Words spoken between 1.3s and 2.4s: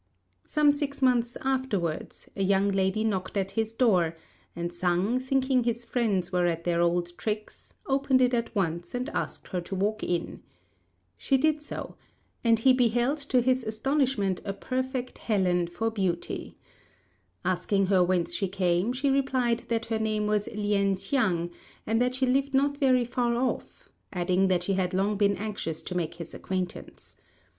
afterwards,